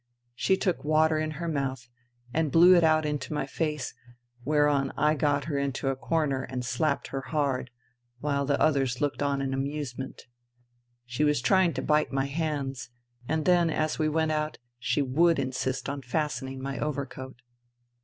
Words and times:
She 0.33 0.57
took 0.57 0.83
water 0.83 1.19
in 1.19 1.29
her 1.37 1.47
mouth 1.47 1.87
and 2.33 2.51
blew 2.51 2.75
it 2.75 2.83
out 2.83 3.05
into 3.05 3.35
my 3.35 3.45
face, 3.45 3.93
whereon 4.43 4.89
I 4.97 5.13
got 5.13 5.43
her 5.45 5.59
into 5.59 5.89
a 5.89 5.95
corner 5.95 6.41
and 6.41 6.65
slapped 6.65 7.09
her 7.09 7.21
hard, 7.21 7.69
while 8.19 8.43
the 8.47 8.59
others 8.59 8.99
looked 8.99 9.21
on 9.21 9.43
in 9.43 9.53
amusement. 9.53 10.23
She 11.05 11.23
was 11.23 11.39
trying 11.39 11.75
to 11.75 11.83
bite 11.83 12.11
my 12.11 12.25
hands; 12.25 12.89
and 13.29 13.45
then 13.45 13.69
as 13.69 13.99
we 13.99 14.09
went 14.09 14.31
out 14.31 14.57
she 14.79 15.03
would 15.03 15.37
insist 15.37 15.87
on 15.87 16.01
fastening 16.01 16.59
my 16.63 16.79
overcoat. 16.79 17.39